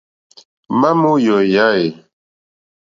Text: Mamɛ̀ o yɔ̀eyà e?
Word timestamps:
Mamɛ̀ 0.79 1.11
o 1.13 1.15
yɔ̀eyà 1.25 1.65
e? 1.83 1.87